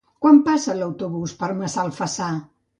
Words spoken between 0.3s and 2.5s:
passa l'autobús per Massalfassar?